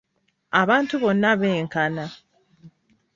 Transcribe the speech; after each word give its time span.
Abantu 0.61 0.93
bonna 1.03 1.29
benkana. 1.41 2.05